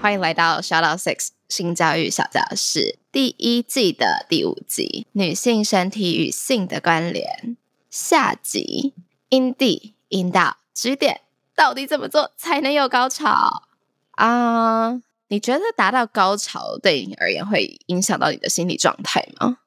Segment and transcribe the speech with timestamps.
[0.00, 7.56] 欢迎来到 Shout Out Six 性教育小教室第一季的第五集：女性身体与性的关联。
[7.90, 8.94] 下集：
[9.28, 11.22] 阴蒂、阴道、指点，
[11.56, 13.64] 到底怎么做才能有高潮
[14.12, 15.02] 啊？
[15.26, 19.58] 你觉得达到高潮对你而言会影响到你的心理状态吗？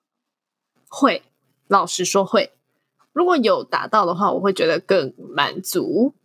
[0.88, 1.23] 会，
[1.67, 2.53] 老实说会。
[3.11, 6.16] 如果有达到的话，我会觉得更满足。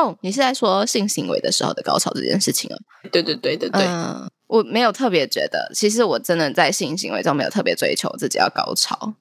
[0.00, 2.76] 哦，你是在说性行为的时候的高潮这件事情啊？
[3.12, 3.82] 对对对对对。
[3.84, 9.14] 嗯，我没有特别觉得，其实我真的在性行为中没有特别追求自己要高潮，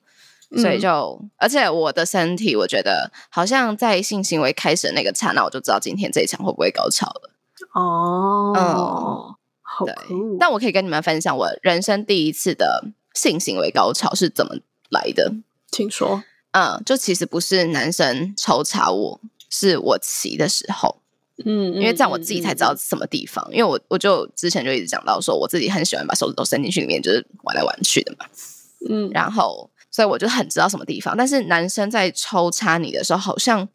[0.58, 7.32] 所以就，而且我的身体，我觉得好像在性行为开始的那个刹那，我就知道今天这一场会不会高潮了。
[7.74, 10.38] 哦，嗯，好对酷。
[10.40, 14.56] 但我可以跟你们分享我人生第一次的性行为高潮是怎么
[14.90, 15.34] 来的。
[15.72, 16.24] 请说。
[16.52, 21.02] 嗯，就其实不是男生抽查我，是我骑的时候，
[21.46, 23.48] 嗯，因为这样我自己才知道什么地方。
[23.52, 28.26] 因为我我就之前就一直讲到说，我自己很喜欢把手指头伸进去里面，就是玩来玩去的嘛。
[28.90, 31.16] 嗯，然后，所以我就很知道什么地方。
[31.18, 33.68] 但是男生在抽插你的时候，好像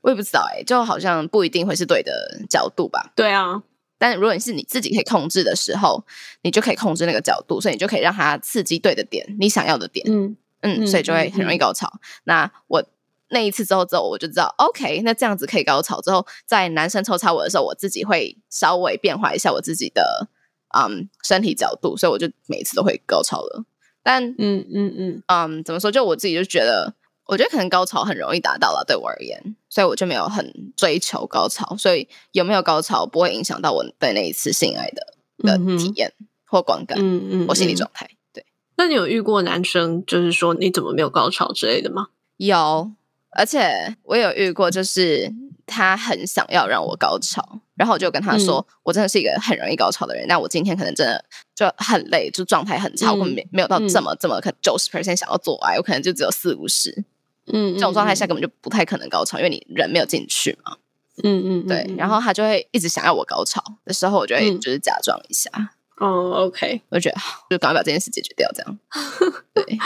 [0.00, 2.12] 我也不知道哎、就好像不一定会是对的
[2.48, 3.12] 角度吧。
[3.14, 3.62] 对啊，
[3.98, 6.04] 但如果你是你自己可以控制的时候，
[6.42, 10.06] 你就可以控制那个角度，所以你就可以让它刺激对的点，你想要的点。
[10.08, 11.92] 嗯嗯，嗯所以就会很容易嗯高潮。
[12.24, 12.82] 那我
[13.30, 16.00] 那一次之后之后，我就知道，OK，那这样子可以高潮。
[16.00, 20.28] 之后在男生抽插我的时候，我自己会稍微变化一下我自己的
[20.76, 23.64] 嗯身体角度，所以我就每次都会高潮了。
[24.02, 25.90] 但嗯嗯嗯，嗯，怎么说？
[25.90, 26.94] 就我自己就觉得，
[27.26, 31.76] 我觉得可能高潮很容易达到了，对我而言，所以我就没有很追求高潮。
[31.76, 36.14] 所以有没有高潮不会影响到我对那一次性爱的的体验
[36.46, 38.08] 或观感，嗯嗯，或心理嗯状态。
[38.32, 38.46] 对。
[38.78, 42.08] 那你有遇过男生，就是说你怎么没有高潮之类的吗？
[42.38, 42.92] 有，
[43.30, 45.32] 而且我有遇过，就是
[45.66, 51.24] 他很想要让我高潮，然后我就跟他说，我真的是一个很容易高潮的人，那我今天可能真的
[51.54, 57.04] 就很累，就状态很差，我嗯没没有到这么这么可九十 percent 想要做爱，我可能就只有四五十，
[57.52, 60.76] 嗯，这种状态下根本就不太可能高潮，因为你人没有进去嘛。
[61.24, 64.60] 嗯，嗯嗯，对，然后他就会一直想要我高潮的时候，我就会嗯。
[64.60, 65.50] 就是假装一下，
[65.96, 68.78] 哦，OK，我就觉得好就赶快把这件事解决掉，这样。
[69.52, 69.78] 对，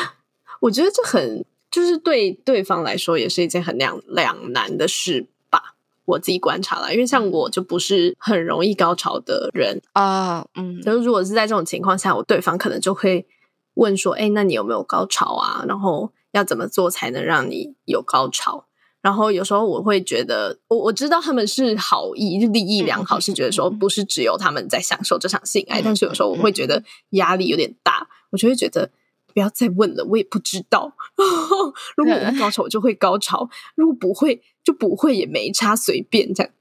[0.60, 5.74] 我觉得这很就是对对方来说也是一件很两两难的事吧。
[6.04, 13.26] 我自己观察了，因为像我就不是很容易高潮的人，啊，嗯，就是如果是在这种情况下，我对方可能就会
[13.74, 15.64] 问说：“哎，那你有没有高潮啊？
[15.66, 18.66] 然后要怎么做才能让你有高潮？”
[19.00, 28.90] 然后有时候我会觉得，我我知道他们是好意，就利益良好，是觉得说不是只有他们在享受这场性爱，但是有时候我会觉得压力有点大，我就会觉得
[29.32, 30.92] 不要再问了，我也不知道。
[31.96, 36.52] 如果我高潮，我就会高潮；如果不会，就不会，也没差，随便这样。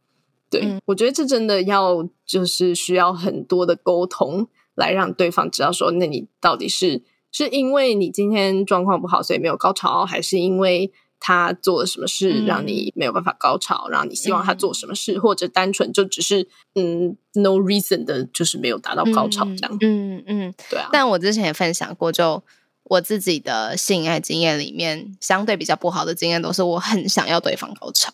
[0.50, 7.02] 对，嗯我觉得这真的要就是需要很多的沟通，来让对方知道说，那你到底是
[7.32, 19.78] 是因为你今天状况不好，所以没有高潮，还是因为他做了什么事嗯让你没有办法高潮，然后你希望他做什么事，或者单纯就只是嗯 no reason 的，就是没有达到高潮这样。
[19.80, 20.54] 嗯嗯。
[20.70, 22.44] 对啊，但我之前也分享过，就
[22.84, 28.12] 我自己的性爱经验里面，相对比较不好的经验都是我很想要对方高潮，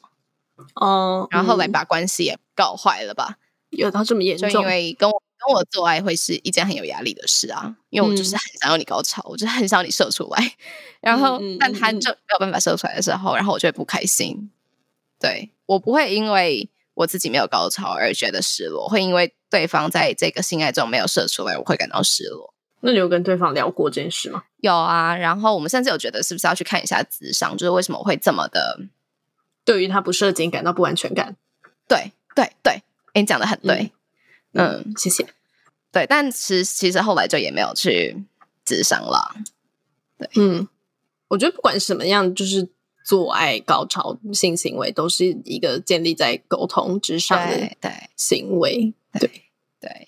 [0.76, 3.38] 哦，然后后来嗯把关系也搞坏了吧？
[3.70, 10.54] 有到这么严就重，因为跟我跟我做爱会是一件很有压力的事啊，因为我就是嗯很想要你高潮，我就很想要你射出来，
[11.02, 14.52] 然后但他就没有办法射出来的时候，然后我就会不开心。
[15.20, 22.54] 对我不会因为我自己没有高潮而觉得失落，会因为对方在这个性爱中没有射出来，我会感到失落。
[22.81, 24.44] 那你有跟对方聊过这件事吗？
[24.62, 28.79] 有啊，然后我们甚至有觉得是不是要去看一下智商，就是为什么我会这么的
[29.65, 31.35] 对于他不射精感到不安全感？
[31.88, 32.74] 对对对，
[33.13, 33.91] 诶你讲的很对，
[34.53, 35.25] 嗯谢谢。
[35.91, 38.24] 对，但其实其实后来就也没有去
[38.65, 39.35] 智商了，
[40.18, 40.68] 对嗯，
[41.29, 42.68] 我觉得不管什么样，就是
[43.03, 48.94] 做爱、高潮、性行为，都是一个建立在沟通之上的对对行为。
[49.13, 49.41] 对对，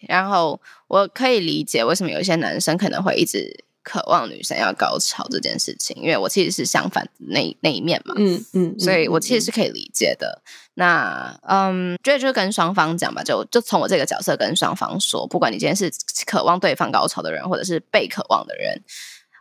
[0.08, 10.42] 然后我可以理解为什么有一些男生可能会一直渴望女生要高潮这件事情，因为我其实是相反那那一面嘛，嗯嗯，所以我其实是可以理解的。
[10.76, 15.92] 那嗯，觉得就跟双方讲吧，就就从我这个角色跟双方说，不管你今天是
[16.26, 18.82] 渴望对方高潮的人，或者是被渴望的人，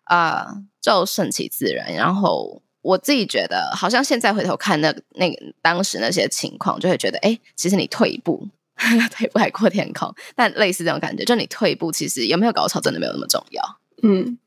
[0.04, 0.46] 啊，
[0.80, 1.92] 就顺其自然。
[1.92, 8.48] 然后我自己觉得，好像现在回头看那那个当时那些情况，就会觉得，哎，其实你退一步。
[9.10, 13.62] 退步海阔天空，但类似这种感觉，就你退一步，其实有没有高潮真的没有那么重要。
[14.02, 14.38] 嗯，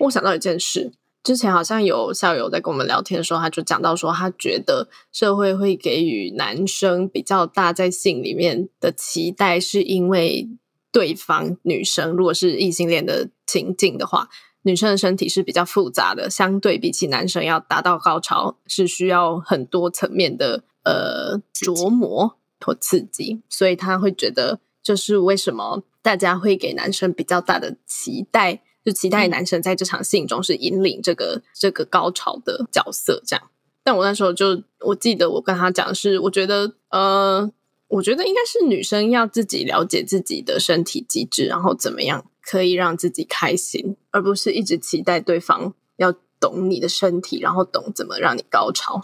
[0.00, 0.92] 我想到一件事，
[1.22, 10.48] 之前好像有校友在跟我们聊天的时候，他就讲到说，他觉得社会会给予男生比较大在性里面的期待，是因为
[10.90, 14.28] 对方女生如果是异性恋的情境的话，
[14.62, 22.37] 女生的身体是比较复杂的，相对比起男生要达到高潮是需要很多层面的呃琢磨。
[22.60, 33.50] 或刺激，所以他会觉得，就是为什么大家会给男生比较大的期待，就期待男生在这场戏中是引领这个这个高潮的角色，这样。
[33.82, 37.50] 但我那时候就我记得我跟他讲是，我觉得呃，
[37.88, 49.00] 我觉得应该是女生要自己了解自己的身体机制，然后怎么样可以让自己开心，而不是一直期待对方要懂你的身体，然后懂怎么让你高潮，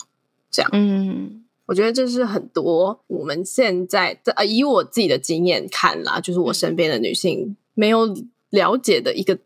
[0.50, 0.70] 这样。
[0.74, 1.43] 嗯。
[1.66, 8.14] 我觉得这是很多我们现在呃，以我自己的经验看啦，就是我身边的女性没有
[8.50, 9.38] 了解的一个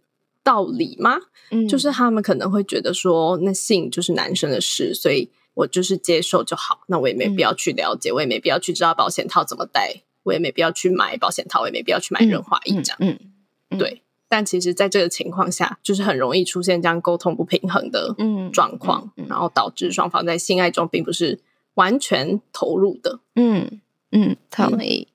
[0.43, 1.17] 道理吗？
[1.53, 12.99] 嗯，就是他们可能会觉得说，那性就是男生的事，所以我就是接受就好，那我也没必要去了解，我也没必要去知道保险套怎么戴，我也没必要去买保险套，我也没必要去买润滑液这样。
[12.99, 14.03] 嗯，对。
[14.29, 18.15] 但其实，在这个情况下，就是很容易出现这样沟通不平衡的
[18.53, 21.39] 状况，然后导致双方在性爱中并不是。
[21.79, 23.81] 完全投入的，嗯
[24.11, 25.07] 嗯，同意，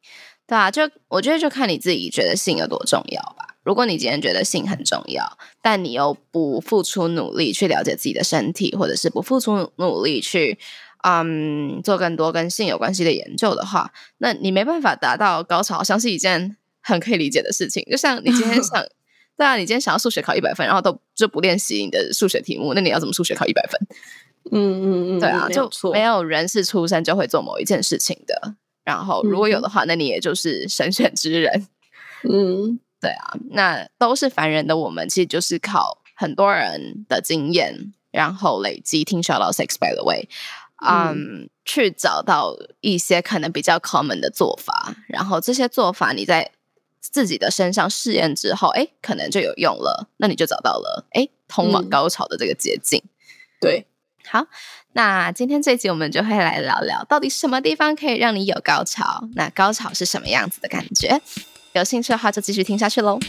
[0.47, 3.57] 对啊，就我觉得就看你自己觉得性有多重要吧。
[3.63, 10.57] 如果你今天觉得性很重要，但你又不付出努力去了解自己的身体，或者是不付出努力去
[11.03, 17.85] 嗯做更多跟性有关系的研究的话，那你没办法达到高潮，好像是一件很可以理解的事情。
[17.91, 18.85] 就像你今天想，
[19.35, 23.79] 对啊，你今天想要数学考一百分，然后都就不练习你的数学题目，那你要怎么数学考一百分？
[24.51, 28.55] 嗯嗯嗯，对啊，就没有人是出生就会做某一件事情的。
[28.83, 31.67] 然后如果有的话，那你也就是神选之人。
[32.29, 40.27] 嗯，对啊，那都是凡人的我们，其实就是靠很多人的经验，然后累积听 shout out sex by the way，
[40.85, 44.95] 嗯，去找到一些可能比较 common 的做法。
[45.07, 46.51] 然后这些做法你在
[46.99, 50.09] 自己的身上试验之后，哎，可能就有用了。
[50.17, 53.01] 那你就找到了哎，通往高潮的这个捷径。
[53.61, 53.87] 对。
[54.25, 54.47] 好，
[54.93, 59.27] 那今天这集我们就会来聊聊，到底什么地方可以让你有高潮？
[59.35, 61.21] 那高潮是什么样子的感觉？
[61.73, 63.19] 有兴趣的话就继续听下去喽。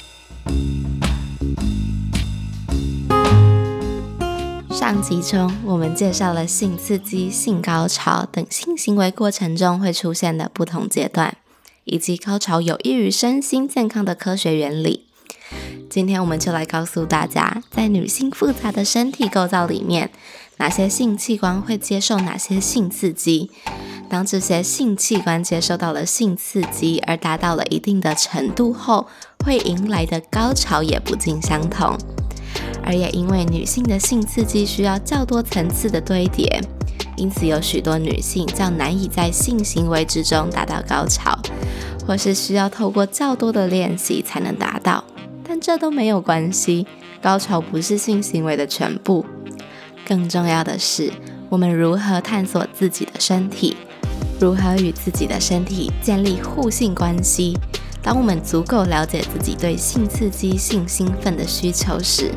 [4.70, 11.36] 上集中我们介绍了性刺激、性高潮等性行为过程中会出现的不同阶段，
[11.84, 15.06] 以及高潮有益于身心健康的科学原理。
[15.90, 20.10] 今天我们就来告诉大家，在女性复杂的身体构造里面。
[20.56, 23.50] 哪些性器官会接受哪些性刺激？
[24.08, 29.06] 当这些性器官接受到了性刺激而达到了一定的程度后，
[29.44, 31.96] 会迎来的高潮也不尽相同。
[32.84, 36.60] 而也因为女性的性刺激需要较多层次的堆叠，
[37.16, 41.36] 因此有许多女性较难以在性行为之中达到高潮，
[42.06, 45.02] 或是需要透过较多的练习才能达到。
[45.42, 46.86] 但这都没有关系，
[47.20, 49.24] 高潮不是性行为的全部。
[50.06, 51.12] 更重要的是，
[51.48, 53.76] 我们如何探索自己的身体，
[54.40, 57.56] 如何与自己的身体建立互性关系。
[58.02, 62.30] 当我们足够了解自己对性刺激、性兴奋的需求时，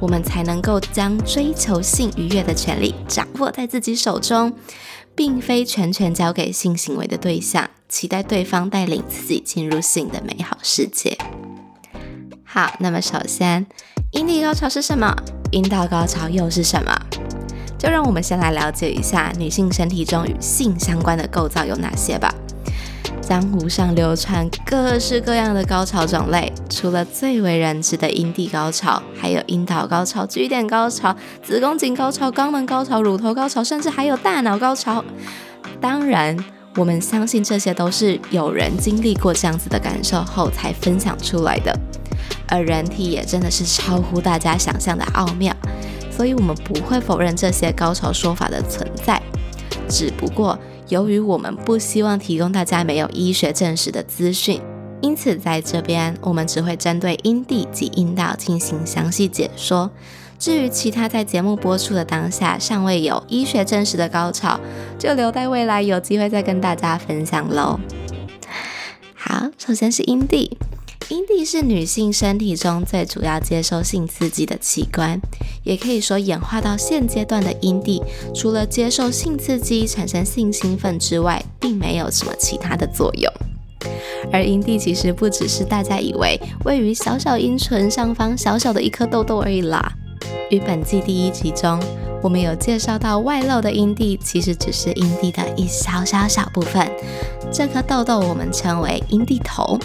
[0.00, 4.50] 我们才能够将追求性愉悦的权利掌握在自己手中，
[5.14, 11.18] 并非全权交给性行为的对象，期待对方带领自己进入性的美好世界。
[12.44, 13.66] 好，那么首先，
[14.12, 15.14] 阴蒂高潮是什么？
[15.52, 16.92] 阴道高潮又是什么？
[17.78, 22.34] 就让我们先来了解一下女性身体中与性相关的构造有哪些吧。
[23.20, 35.04] 江湖上流传各式各样的高潮种类，除了最为人知的阴蒂高潮，还有阴道高潮、G 点高潮、子宫颈高潮、肛门高潮、乳头高潮，甚至还有大脑高潮。
[35.80, 36.36] 当然，
[36.76, 41.72] 我们相信这些都是有人经历过这样子的感受后才分享出来的。
[42.50, 45.54] 而人体也真的是超乎大家想象的奥妙，
[46.10, 49.22] 所以我们不会否认这些高潮说法的存在。
[49.88, 54.60] 只不过由于我们不希望提供大家没有医学证实的资讯，
[55.00, 59.90] 因此在这边我们只会针对阴蒂及阴道进行详细解说。
[60.38, 64.58] 至于其他在节目播出的当下尚未有医学证实的高潮，
[64.98, 67.78] 就留待未来有机会再跟大家分享喽。
[69.14, 70.56] 好，首先是阴蒂，
[71.10, 75.20] 阴蒂是女性身体中最主要接受性刺激的器官，
[75.64, 78.00] 也可以说演化到现阶段的阴蒂，
[78.32, 83.28] 除了接受性刺激产生性兴奋之外，并没有什么其他的作用。
[84.32, 89.92] 而阴蒂其实不只是大家以为位于小小阴唇上方小小的一颗痘痘而已啦。
[90.48, 91.82] 于本季第一集中，
[92.22, 96.88] 我们有介绍到外露的阴蒂其实只是阴蒂的一小小小部分，
[97.52, 99.76] 这颗痘痘我们称为阴蒂头，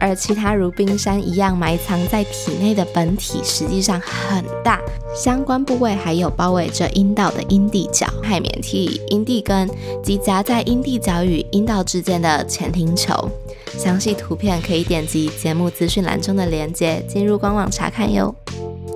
[0.00, 4.80] 而其他如冰山一样埋藏在体内的本体实际上很大，
[5.14, 9.68] 相关部位还有包围着阴道的阴蒂角、海绵体、阴蒂根
[10.02, 13.30] 及夹在阴蒂角与阴道之间的前庭球。
[13.76, 18.34] 详细图片可以点击节目资讯栏中的链接进入官网查看哟。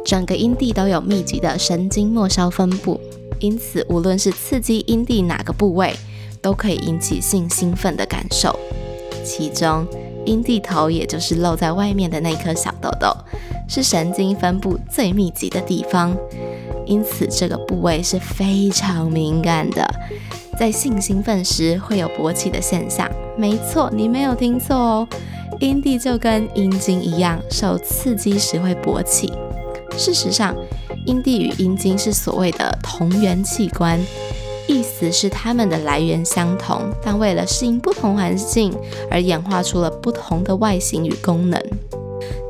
[0.04, 2.98] 整个阴蒂都有密集的神经末梢分布，
[3.38, 5.94] 因此无论是刺激阴蒂哪个部位，
[6.40, 8.58] 都可以引起性兴奋的感受。
[9.22, 9.86] 其中，
[10.26, 13.14] 阴蒂头也就是露在外面的那颗小痘痘，
[13.68, 16.16] 是神经分布最密集的地方，
[16.86, 19.88] 因此这个部位是非常敏感的，
[20.58, 23.10] 在性兴奋时会有勃起的现象。
[23.36, 25.08] 没错，你没有听错哦，
[25.60, 29.32] 阴蒂就跟阴茎一样，受刺激时会勃起。
[29.96, 30.54] 事实上，
[31.06, 33.98] 阴蒂与阴茎是所谓的同源器官，
[34.66, 38.72] 意思是它们的来源相同，但为了适应不同环境
[39.10, 41.60] 而演化出了不同的外形与功能。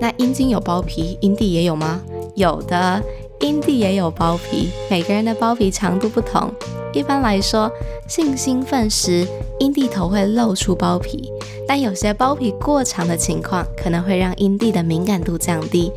[0.01, 2.01] 那阴茎有包皮，阴蒂也有吗？
[2.35, 3.03] 有的，
[3.41, 6.53] 阴蒂也有包皮，每个人的包皮长度不同。
[6.93, 7.71] 一般来说，
[8.09, 9.27] 性兴奋时，
[9.61, 11.31] 阴蒂头会露出包皮，
[11.69, 15.93] 但有些包皮过长的情况，可能会让阴蒂的敏感度降低。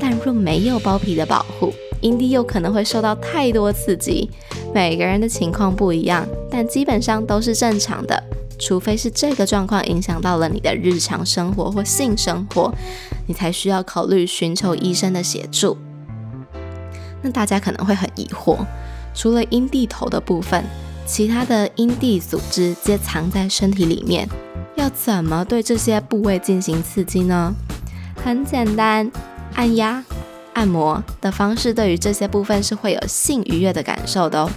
[0.00, 4.30] 但若没有包皮的保护，阴蒂又可能会受到太多刺激。
[4.74, 8.22] 每个人的情况不一样，但基本上都是正常的，
[8.58, 12.72] 除非是这个状况影响到了你的日常生活或性生活，
[13.26, 15.76] 你才需要考虑寻求医生的协助。
[17.22, 18.56] 那大家可能会很疑惑，
[19.14, 20.64] 除了阴蒂头的部分，
[21.06, 24.28] 其他的阴蒂组织皆藏在身体里面，
[24.76, 27.52] 要怎么对这些部位进行刺激呢？
[28.22, 29.10] 很简单。
[29.56, 30.02] 按压、
[30.54, 34.50] 按摩的方式，对于这些部分是会有性愉悦的感受的哦。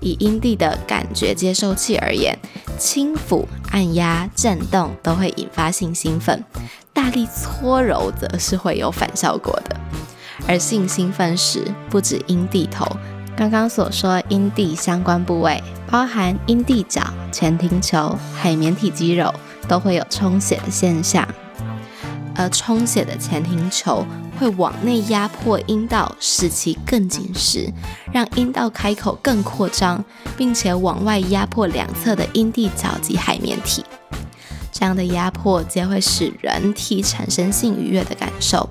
[0.00, 2.36] 以阴蒂的感觉接受器而言，
[2.76, 6.44] 轻抚、按压、震动都会引发性兴奋，
[6.92, 9.76] 大力搓揉则是会有反效果的。
[10.48, 12.84] 而性兴奋时，不止阴蒂头，
[13.36, 19.32] 刚刚所说阴蒂相关部位，包含阴蒂角、前庭球、海绵体肌肉，
[19.68, 21.26] 都会有充血的现象。
[22.34, 24.04] 而充血的前庭球
[24.42, 27.72] 会往内压迫阴道，使其更紧实，
[28.12, 30.04] 让阴道开口更扩张，
[30.36, 33.84] 并且往外压迫两侧的阴蒂角及海绵体。
[34.72, 38.68] 这样的压迫皆会使人体产生性愉悦的感受。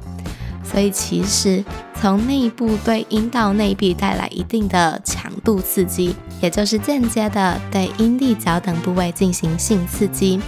[0.62, 1.64] 所以，其实
[2.00, 10.42] 从内部对阴道内壁带来一定的强度刺激，也就是间接的对阴蒂角等部位进行性刺激。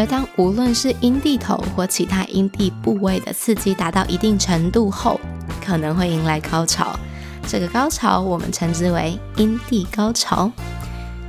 [0.00, 5.20] 而当无论是阴蒂头或其他阴蒂部位的刺激达到一定程度后，
[5.62, 6.98] 可能会迎来高潮。
[7.46, 10.50] 这个高潮我们称之为阴蒂高潮。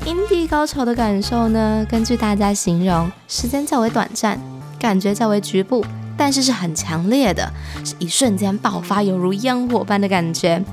[0.05, 4.39] 阴蒂高潮的感受呢，根据大家形容，时间较为短暂，
[4.79, 5.85] 感觉较为局部，
[6.15, 7.51] 但是是很强烈的，
[7.83, 10.63] 是一瞬间爆发，犹如烟火般的感觉。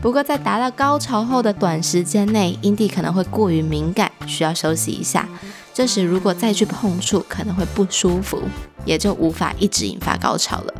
[0.00, 5.28] 不过在达到高潮后的短时间内，阴蒂可能会过于敏感，需要休息一下。
[5.74, 8.42] 这时，如果再去碰触，可能会不舒服，
[8.84, 10.74] 也就无法一直引发高潮了。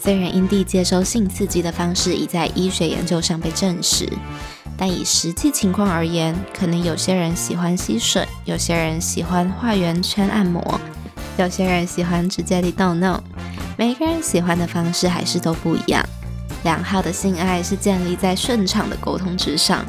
[0.00, 4.08] 虽然阴蒂接收性刺激的方式已在医学研究上被证实，
[4.76, 10.80] 但以实际情况而言，可能有些人喜欢吸吮，有些人喜欢画圆圈按摩，
[11.36, 13.20] 有些人喜欢直接地逗弄，
[13.76, 16.04] 每个人喜欢的方式还是都不一样。
[16.64, 19.84] 良好的性爱是建立在顺畅的沟通之上。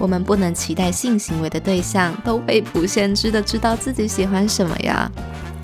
[0.00, 5.10] 我们不能期待性行为的对象都未卜先知的知道自己喜欢什么呀。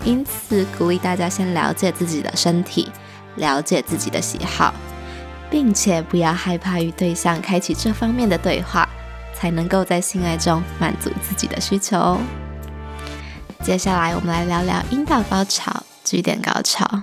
[0.05, 2.89] 因此，鼓励大家先了解自己的身体，
[3.37, 4.75] 了解自己的喜好，
[5.51, 8.87] 并且不要害怕与对象开启这方面的对话，
[9.35, 12.19] 才能够在性爱中满足自己的需求。
[13.65, 17.03] 接下来，我们来聊聊阴道高潮、据点高潮。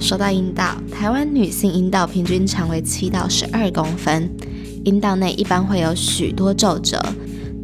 [0.00, 4.28] 说到阴道，台湾女性阴道平均长为七到十二公分。
[4.84, 7.00] 阴道内一般会有许多皱褶，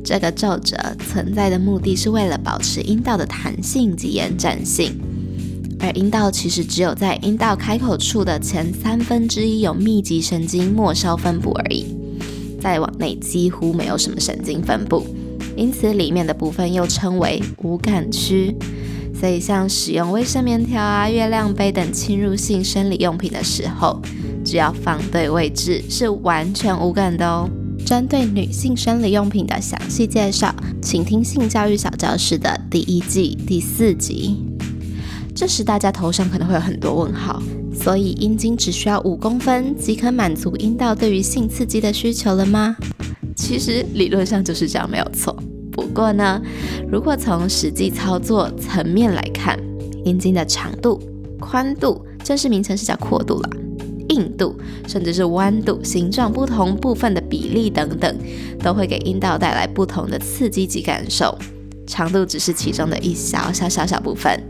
[0.02, 4.98] 这个皱褶存在的目的是为了保持阴道的弹性及延展性，
[5.78, 11.86] 而阴道其实只有在阴道开口处的前三分之一有密集神经末梢分布而已，
[12.60, 15.06] 再往内几乎没有什么神经分布，
[15.56, 18.56] 因此里面的部分又称为无感区。
[19.12, 24.00] 所以，像使用卫生棉条啊、月亮杯等侵入性生理用品的时候，
[24.50, 27.48] 只要放对位置，是完全无感的哦。
[27.86, 30.52] 针对女性生理用品的详细介绍，
[30.82, 34.42] 请听性教育小教室的第一季第四集。
[35.36, 37.40] 这时大家头上可能会有很多问号，
[37.72, 42.74] 所以阴茎只需要五公分即可满足阴道对于性刺激的需求了吗？
[43.36, 45.32] 其实理论上就是这样，没有错。
[45.70, 46.42] 不过呢，
[46.90, 49.56] 如果从实际操作层面来看，
[50.04, 51.00] 阴茎的长度、
[51.38, 53.50] 宽度，正式名称是叫阔度了。
[54.20, 54.54] 硬度，
[54.86, 58.14] 甚至是弯度、形状不同部分的比例等等，
[58.58, 61.36] 都会给阴道带来不同的刺激及感受。
[61.86, 64.40] 长度只是其中的一小小小小部分，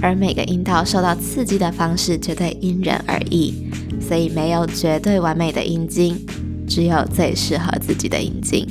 [0.00, 3.52] 而每个阴道受到刺激的方式绝对因人而异，
[4.00, 6.16] 所以没有绝对完美的阴茎，
[6.68, 8.64] 只有最适合自己的阴茎。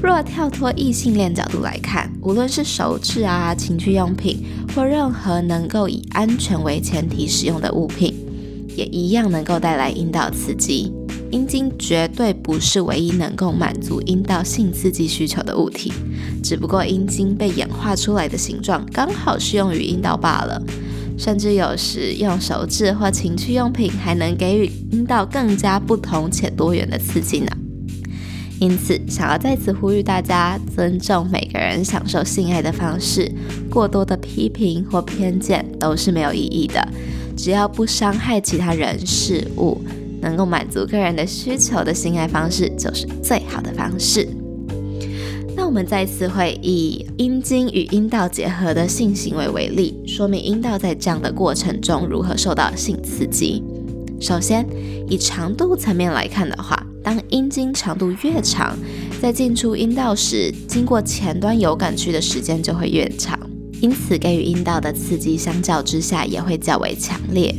[0.00, 8.14] 若跳脱异性恋角度来看，无论是手指啊、情趣用品，或任何能够以安全为前提使用的物品。
[8.78, 10.92] 也一样能够带来阴道刺激，
[11.32, 15.92] 阴茎绝对不是唯一能够满足阴道性刺激需求的物体，
[16.44, 20.62] 只不过阴茎被演化出来的形状刚好适用于阴道罢了。
[21.18, 27.48] 甚至有时用手指或情趣用品还能给予阴道更加不同且多元的刺激呢。
[28.60, 33.32] 因此，想要在此呼吁大家尊重每个人享受性爱的方式，
[33.68, 36.88] 过多的批评或偏见都是没有意义的。
[37.38, 39.80] 只要不伤害其他人事物，
[40.20, 44.28] 能够满足个人的需求的性爱方式，就是最好的方式。
[45.56, 53.62] 那我们再次会以阴茎与阴道结合的性行为为例，说明阴道在这样的过程中如何受到性刺激。
[54.20, 54.66] 首先，
[55.08, 58.76] 以长度层面来看的话，当阴茎长度越长，
[59.22, 63.38] 在进出阴道时，经过前端有感区的时间就会越长。
[63.80, 67.54] 因此，给予阴道的刺激相较之下也会较为强烈。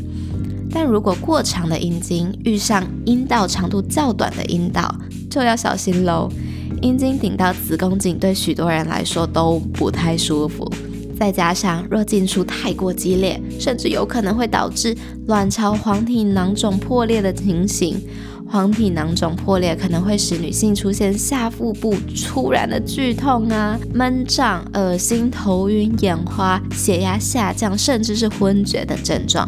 [0.71, 4.93] 但如果过长的阴茎遇上阴道长度较短的阴道，
[5.29, 6.29] 就要小心喽。
[6.81, 10.71] 阴茎顶到子宫颈，对许多人来说都不太舒服。
[11.19, 14.95] 再加上若进出太过激烈，甚至有可能会导致
[15.27, 17.99] 卵巢黄体囊肿破裂的情形。
[18.51, 29.47] 黄体囊肿破裂可能会使女性出现下腹部突然的剧痛啊、闷胀、恶心、头晕、眼花、血压下降，甚至是昏厥等症状。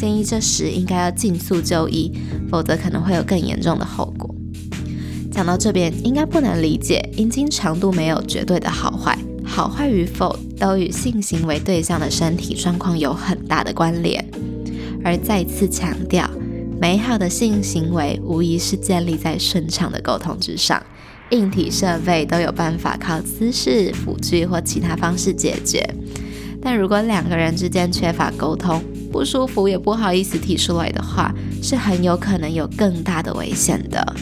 [0.00, 2.10] 建议这时应该要尽速就医，
[2.50, 4.34] 否则可能会有更严重的后果。
[5.30, 14.24] 讲到这边，应该不难理解，阴茎长度没有绝对的好坏，好坏与否都与性行为对象的身体状况有很大的关联。
[15.04, 16.28] 而再次强调。
[16.80, 20.82] 美好的性行为无疑是建立在顺畅的沟通之上，
[21.28, 25.86] 硬体设备都有办法靠姿势辅具或其他方式解决。
[26.62, 34.16] 但如果两个人之间缺乏沟通，不舒服也不好意思提出来的话，是很有可能有更大的危险的。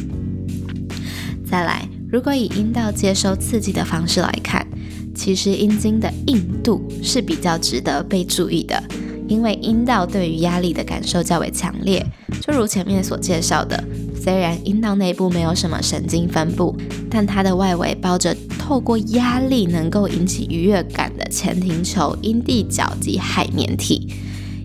[1.48, 4.66] 再来，如果以阴道接收刺激的方式来看，
[5.14, 8.82] 其实阴茎的硬度是比较值得被注意的。
[9.28, 12.04] 因为阴道对于压力的感受较为强烈，
[12.40, 13.82] 就如前面所介绍的，
[14.20, 16.74] 虽然阴道内部没有什么神经分布，
[17.10, 24.14] 但它的外围包着透过压力能够引起愉悦感的前庭球、阴蒂角及海绵体。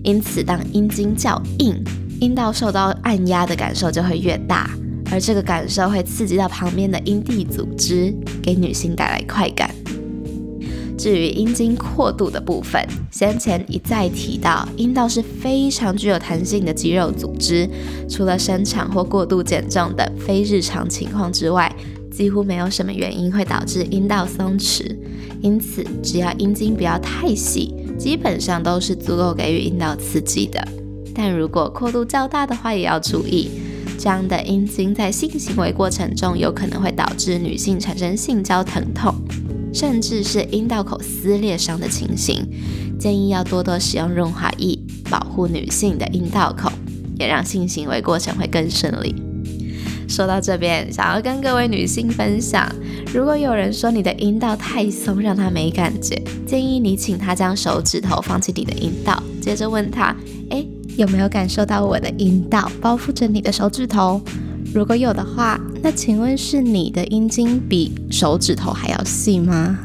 [0.02, 1.82] 因此，当阴茎较硬，
[2.20, 4.70] 阴道受到按压的感受就会越大，
[5.10, 9.70] 而这个感受会刺激到旁边的阴蒂组织，给女性带来快感。
[10.96, 17.68] 至于阴茎阔度的部分，先前一再提到，阴道是非常具有弹性的肌肉组织，
[18.08, 21.74] 除了生产或过度减重等非日常情况之外，
[22.10, 24.96] 几乎没有什么原因会导致阴道松弛。
[25.42, 30.66] 因此，只要阴茎不要太细，基本上都是足够给予阴道刺激的。
[31.14, 33.50] 但如果阔度较大的话，也要注意，
[33.98, 39.14] 这样的阴茎在性行为过程中有可能会导致女性产生性交疼痛。
[39.74, 42.46] 甚至是阴道口撕裂伤的情形，
[42.98, 44.78] 建议要多多使用润滑液，
[45.10, 46.70] 保护女性的阴道口，
[47.18, 49.14] 也让性行为过程会更顺利。
[50.06, 52.70] 说到这边，想要跟各位女性分享，
[53.12, 60.14] 如果有人说你的阴道太松，让他没感觉，建议你请他将手指头放进你的阴道，接着问他：
[60.50, 60.64] 哎，
[60.96, 64.20] 有没有感受到我的阴道包覆着你的手指头？
[64.74, 69.78] 如果有的话，那请问是你的阴茎比手指头还要细吗？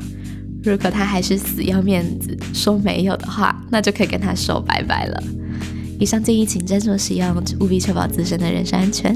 [0.63, 5.23] 如果他还是死要面子说没有的话，那就可以跟他说拜拜了。
[5.99, 9.15] 以上建议请斟酌使用，务必确保自身的人身安全。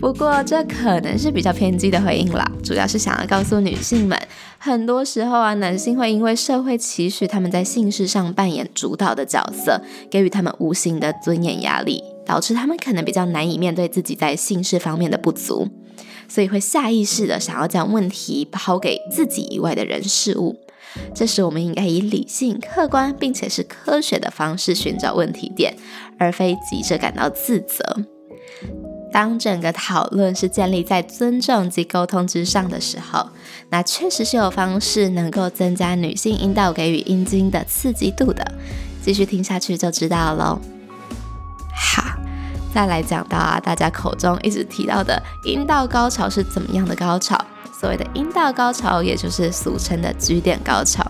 [0.00, 4.18] 不过这可能是比较偏激的回应啦，主要是想要告诉女性们，
[4.56, 15.68] 很多时候啊，男性会因为社会期许他们在性事上扮演主导的角色，给予他们无形的尊严压力，导致他们可能比较难以面对自己在性事方面的不足，
[16.28, 20.54] 所以会下意识的想要将问题抛给自己以外的人事物。
[21.12, 25.74] 这时我们应该以理性、客观并且是科学的方式寻找问题点，
[26.20, 27.82] 而非急着感到自责。
[29.12, 33.28] 当整个讨论是建立在尊重及沟通之上的时候，
[33.70, 38.54] 那确实是有方式能够增加女性阴道给予阴茎的刺激度的。
[39.02, 40.60] 继续听下去就知道喽。
[42.72, 47.36] 再来讲到啊，大家口中一直提到的阴道高潮是怎么样的高潮？
[47.72, 51.04] 所谓的阴道高潮，也就是俗称的 G 点高潮。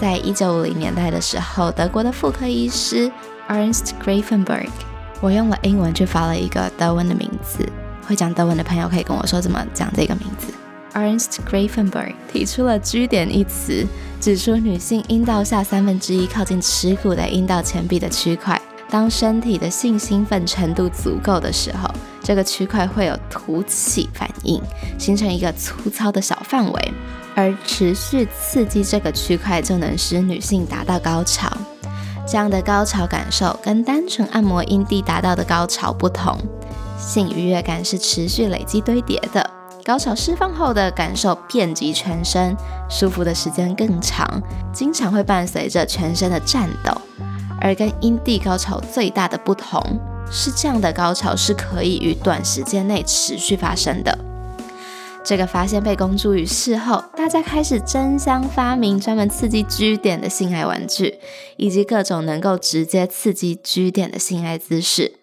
[0.00, 3.10] 在一九五零年代的时候，德国的妇科医师
[3.48, 4.68] Ernst Grafenberg。
[5.20, 7.68] 我用了英文去发了一个德文的名字，
[8.06, 10.52] 会讲德文的朋友可以跟我说怎么讲这个名字。
[10.94, 13.86] Ernst Grafenberg 提出了 G 点一词，
[14.20, 21.88] 指出女性阴道下三分之一靠近耻骨的阴道前壁的区块，当身体的性兴奋程度足够的时候，
[22.22, 24.60] 这个区块会有凸起反应，
[24.98, 26.92] 形成一个粗糙的小范围，
[27.36, 31.48] 而持续刺激这个区块就能使女性达到高潮。
[32.26, 36.36] 这样的高潮感受跟单纯按摩阴蒂达到的高潮不同，
[36.98, 39.48] 性愉悦感是持续累积堆叠的，
[39.84, 42.56] 高潮释放后的感受遍及全身，
[42.88, 44.28] 舒服的时间更长，
[44.72, 46.92] 经常会伴随着全身的颤抖。
[47.60, 49.82] 而跟阴蒂高潮最大的不同
[50.30, 54.16] 是，这样的高潮是可以于短时间内持续发生的。
[55.22, 61.18] 这个发现被公诸于世后，大家开始争相发明专门刺激 G 点的性爱玩具，
[61.58, 65.16] 以及各种能够直接刺激 G 点的性爱姿势。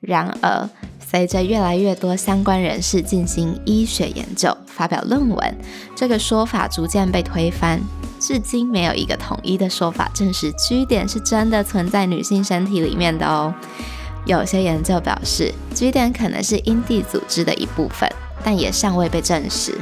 [0.00, 5.54] 然而，随着越来越多相关人士进行医学研究、发表论文，
[5.94, 7.80] 这个说法逐渐被推翻。
[8.26, 13.52] 至今没有一个统一的说法证实 G 点是真的存在女性身体里面的哦。
[14.24, 18.10] 有些研究表示，G 点可能是阴蒂组织的一部分。
[18.42, 19.74] 但也尚未被证实，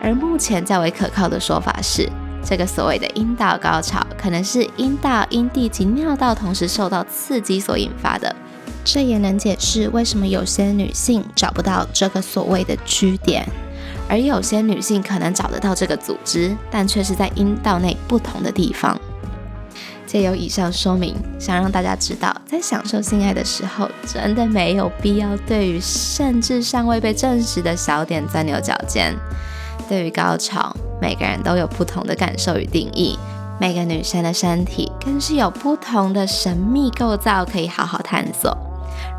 [0.00, 2.10] 而目前较为可靠的说法是，
[2.42, 8.34] 这个所谓的阴道高潮可能是阴道、阴蒂及尿道同时受到刺激所引发的。
[8.84, 13.46] 这也能解释为什么有些女性找不到这个所谓的 G 点，
[14.08, 18.98] 而有些女性可能找得到这个组织，但却是在阴道内不同的地方。
[20.06, 29.14] 借由以上说明，想让大家知道，在享受性爱的时候，真的没有必要对于甚至尚未被证实的小点钻牛角尖。
[29.88, 33.18] 对于高潮，每个人都有不同的感受与定义，
[33.60, 38.56] 每个女生的身体更是有不同的神秘构造可以好好探索。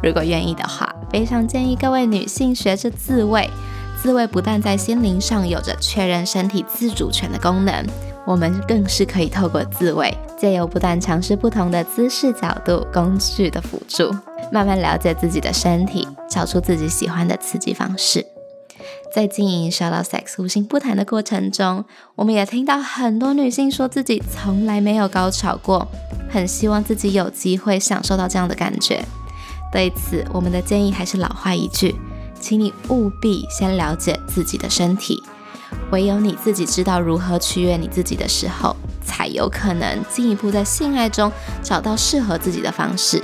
[0.02, 3.50] 如果愿意的话，非常建议各位女性学着自慰。
[4.02, 7.86] 自慰不但在心灵上有着确认身体自主权的功能。
[8.26, 14.14] 我们更是可以透过自慰，借由不断尝试不同的姿势、角度、工具的辅助，
[14.52, 18.26] 慢慢了解自己的身体，找出自己喜欢的刺激方式。
[19.14, 25.88] 在经营 s h o t Sex 无心不谈的过程中，我们也听到很多女性说自己从来没有高潮过，
[26.30, 29.04] 很希望自己有机会享受到这样的感觉。
[29.72, 31.96] 对此，我们的建议还是老话一句，
[32.40, 35.24] 请你务必先了解自己的身体。
[35.92, 43.22] 唯有你自己知道如何取悦你自己的时候，才有可能进一步在性爱中找到适合自己的方式。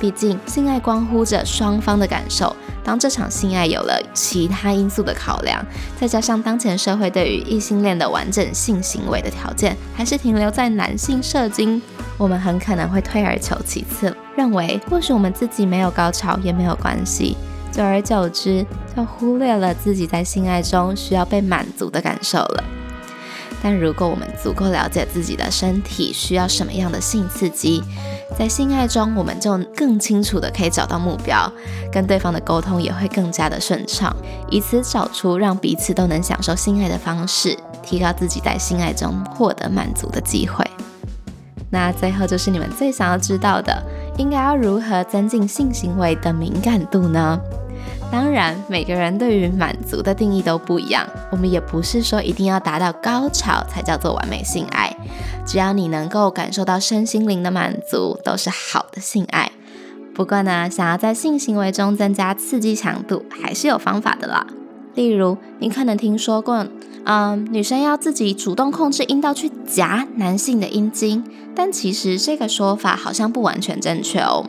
[0.00, 2.54] 毕竟，性爱关乎着双方的感受。
[2.84, 5.62] 当这场性爱有了其他因素的考量，
[6.00, 11.82] 再加上当前社会对于异性恋的完整性行为的条件还是停留在男性射精，
[12.16, 17.36] 我们很可能会退而求其次，认为或许我们自己没有高潮也没有关系。
[17.78, 22.64] 久而久之，就忽略了自己在性爱中需要被满足的感受了。
[23.62, 27.80] 但如果我们足够了解自己的身体需要什么样的性刺激，
[28.36, 31.48] 在性爱中我们就更清楚的可以找到目标，
[31.92, 34.12] 跟对方的沟通也会更加的顺畅，
[34.50, 40.68] 以此找出让彼此都能享受性爱的方式，提高自己在性爱中获得满足的机会。
[41.70, 43.80] 那最后就是你们最想要知道的，
[44.16, 47.38] 应该要如何增进性行为的敏感度呢？
[48.10, 51.06] 当然，每个人对于满足的定义都不一样。
[51.30, 54.96] 我们也不是说一定要达到高潮才叫做完美性爱，
[55.46, 59.52] 只要你能够感受到身心灵的满足，都是好的性爱。
[60.14, 64.46] 不过呢，想要在性行为中增加刺激强度，还是有方法的啦。
[64.94, 66.66] 例如，你可能听说过，
[67.04, 71.22] 嗯，女生要自己主动控制阴道去夹男性的阴茎，
[71.54, 74.44] 但其实这个说法好像不完全正确哦。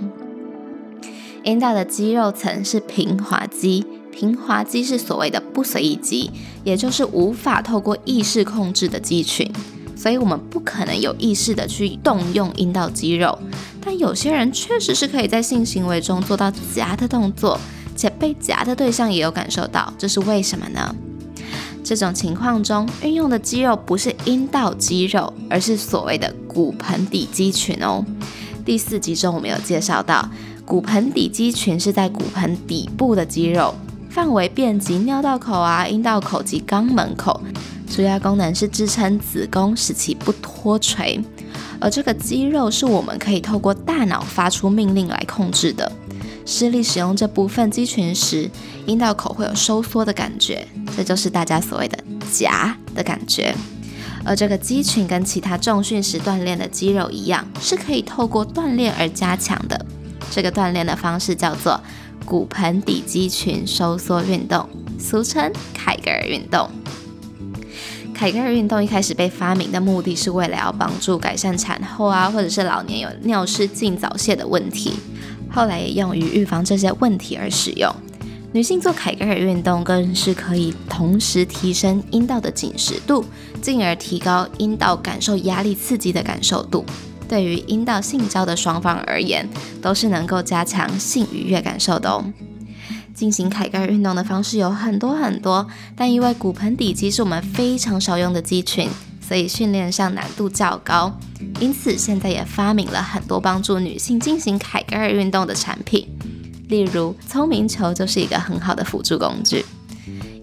[1.49, 6.29] 阴道的肌肉层是平滑肌，平滑肌是所谓的不随意肌，
[6.63, 9.51] 也就是无法透过意识控制的肌群，
[9.95, 13.37] 所以我们不可能有意识的去动用阴道肌肉。
[13.81, 17.59] 但有些人确实是可以在性行为中做到夹的动作。
[17.95, 20.95] 且被夹的对象也有感受到，这是为什么呢？
[21.83, 28.05] 这种情况中运用的肌肉不是阴道肌肉，而是所谓的骨盆底肌群哦。
[28.63, 30.29] 第四集中我们有介绍到，
[30.69, 33.73] 骨盆底肌群是在骨盆底部的肌肉，
[34.07, 37.41] 范围遍及尿道口啊、阴道口及肛门口，
[37.89, 41.19] 主要功能是支撑子宫，使其不脱垂。
[41.81, 45.91] 而这个肌肉是我们可以透过大脑发出命令来控制的。
[46.45, 48.47] 施力使用这部分肌群时，
[48.85, 51.97] 阴道口会有收缩的感觉，这就是大家所谓的
[52.31, 53.55] 夹的感觉。
[54.23, 59.83] 而这个肌群跟其他重训时锻炼的肌肉一样，是可以透过锻炼而加强的。
[60.31, 61.79] 这个锻炼的方式叫做
[62.25, 66.69] 骨盆底肌群收缩运动，俗称凯格尔运动。
[68.13, 74.93] 凯格尔运动一开始被发明的目的是为了要帮助改善产后啊，或者是老年有尿失禁早泄的问题。
[75.49, 77.89] 后来也用于预防这些问题而使用。
[78.51, 83.23] 女性做凯格尔运动更是可以同时提升阴道的紧实度，
[83.61, 86.83] 进而提高阴道感受压力刺激的感受度。
[87.29, 89.47] 对于阴道性交的双方而言，
[89.81, 92.25] 都是能够加强性愉悦感受的哦。
[93.13, 98.89] 进行凯格尔运动的方式有很多很多，但因为骨盆底肌是我们非常少用的肌群。
[99.21, 101.15] 所以训练上难度较高，
[101.59, 106.07] 因此现在也发明了很多帮助女性进行凯格尔运动的产品，
[106.67, 109.63] 例如聪明球就是一个很好的辅助工具。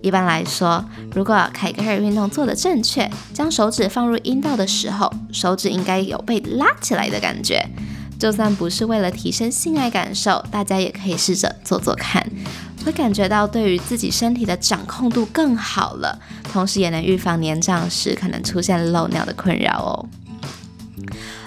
[0.07, 7.69] 一般来说，如果凯格尔运动做得正确，将手指放入阴道的时候，手指应该有被拉起来的感觉。
[8.17, 12.25] 就算不是为了提升性爱感受，大家也可以试着做做看。
[12.85, 16.17] 会感觉到对于自己身体的掌控度更好了，
[16.53, 20.07] 同时也能预防年长时可能出现漏尿的困扰哦。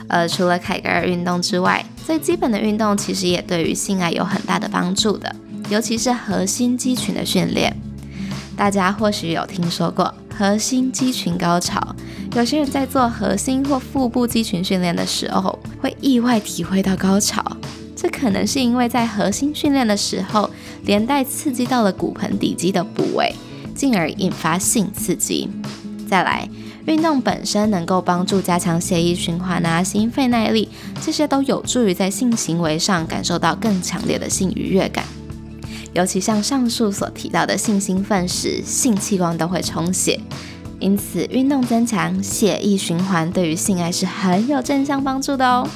[0.09, 5.33] 呃，除了凯格尔运动之外，最基本的运动其实也对于性爱有很大的帮助的，
[5.69, 7.73] 尤其是核心肌群的训练。
[8.59, 11.95] 大家或许有听说过核心肌群高潮，
[12.35, 17.41] 有些人在做核心或腹部肌群训练的时候，会意外体会到高潮。
[17.95, 20.49] 这可能是因为在核心训练的时候，
[20.83, 23.33] 连带刺激到了骨盆底肌的部位，
[23.73, 25.49] 进而引发性刺激。
[26.09, 26.49] 再来，
[26.85, 30.67] 运动本身能够帮助加强血液循环啊、心肺耐力，
[31.01, 35.05] 这些都有助于在性行为上感受到更强烈的性愉悦感。
[35.93, 40.19] 尤其像上述所提到的性兴奋时，性器官都会充血，
[40.79, 45.67] 因此运动增强血液循环对于性爱是很有正向帮助的哦。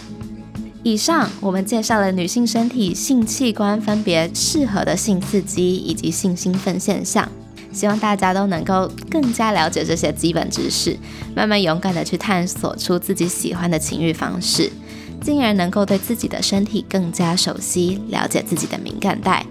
[0.83, 7.27] 以上我们介绍了女性身体性器官分别适合的性刺激以及性兴奋现象，
[7.71, 10.97] 希望大家都能够更加了解这些基本知识，
[11.33, 14.69] 慢慢勇敢的去探索出自己喜欢的情欲方式，
[15.21, 19.45] 进而能够对自己的身体更加熟悉，了解自己的敏感带。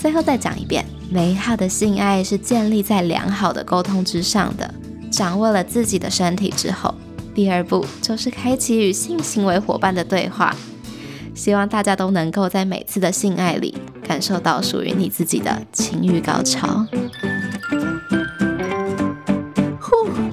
[0.00, 4.72] 最后再讲一遍，美好的性爱是建立在良好的沟通之上的。
[5.10, 6.94] 掌握了自己的身体之后。
[7.34, 10.54] 第二步就是开启与性行为伙伴的对话，
[11.34, 16.84] 希望大家都能够在每次的性爱里感受到属于你自己的情欲高潮。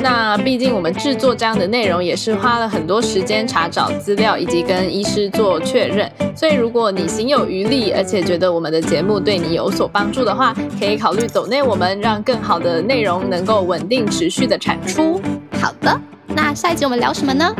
[0.00, 6.10] 那毕竟我们制作这样的内容也是花了很多时间查找资料，以及跟医师做确认。
[6.34, 15.20] 所以如果你行有余力，而且觉得我们的节目对你有所帮助的话，可以考虑走内我们，让更好的内容能够稳定持续的产出。
[15.60, 17.54] 好的，那下一集我们聊什么呢？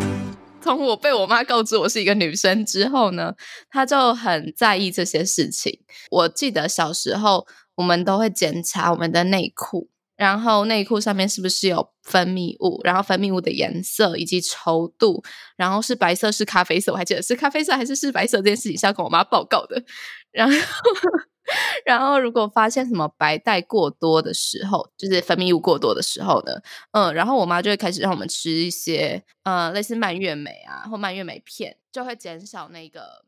[0.61, 3.35] 从我被我妈告知我是一个女生之后呢，
[3.71, 5.81] 她就很在意这些事情。
[6.11, 9.89] 我记得小时候我们都会检查我们的内裤。
[10.17, 15.23] 然后内裤上面是不是有分泌物，然后分泌物的颜色以及稠度，
[15.57, 19.83] 然后是白色是咖啡色，我还记得是咖啡色还是是白色这件事情是要跟我妈报告的。
[20.31, 20.57] 然后，
[21.85, 26.53] 然后如果发现什么白带过多的时候，就是分泌物过多的时候呢，
[26.93, 33.25] 嗯，然后我妈就会开始让我们吃一些呃类似蔓越莓啊或蔓越莓片，就会减少那个。